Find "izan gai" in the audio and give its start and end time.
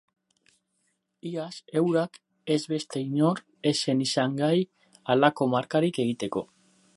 4.07-4.53